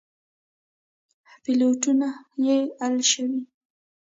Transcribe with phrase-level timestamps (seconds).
[1.43, 2.07] پلېټونه
[2.45, 3.41] يې الېشوي.